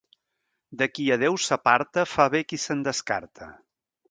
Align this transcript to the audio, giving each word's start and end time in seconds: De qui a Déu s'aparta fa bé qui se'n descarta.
De 0.79 0.87
qui 0.93 1.05
a 1.15 1.17
Déu 1.23 1.37
s'aparta 1.49 2.07
fa 2.15 2.27
bé 2.37 2.43
qui 2.53 2.61
se'n 2.65 2.83
descarta. 2.89 3.53